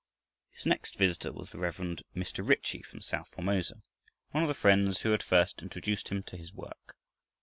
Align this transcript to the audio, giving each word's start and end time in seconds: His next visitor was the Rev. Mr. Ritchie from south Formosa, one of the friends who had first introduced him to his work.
His 0.49 0.65
next 0.65 0.95
visitor 0.95 1.31
was 1.31 1.51
the 1.51 1.59
Rev. 1.59 1.77
Mr. 2.15 2.49
Ritchie 2.49 2.81
from 2.81 3.01
south 3.01 3.27
Formosa, 3.27 3.83
one 4.31 4.43
of 4.43 4.47
the 4.47 4.55
friends 4.55 5.01
who 5.01 5.11
had 5.11 5.21
first 5.21 5.61
introduced 5.61 6.07
him 6.09 6.23
to 6.23 6.37
his 6.37 6.51
work. 6.51 6.95